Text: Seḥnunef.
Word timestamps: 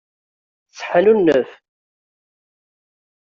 Seḥnunef. 0.77 1.51